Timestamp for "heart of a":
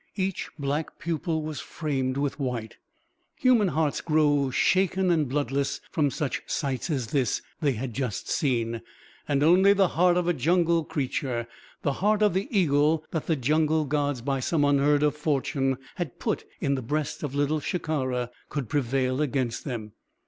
9.89-10.33